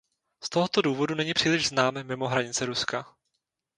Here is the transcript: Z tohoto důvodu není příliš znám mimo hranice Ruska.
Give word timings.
Z 0.43 0.49
tohoto 0.49 0.81
důvodu 0.81 1.15
není 1.15 1.33
příliš 1.33 1.67
znám 1.67 2.03
mimo 2.03 2.27
hranice 2.27 2.65
Ruska. 2.65 3.15